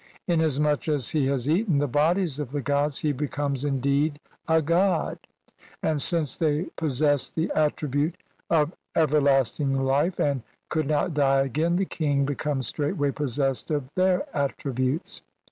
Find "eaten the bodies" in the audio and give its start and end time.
1.47-2.39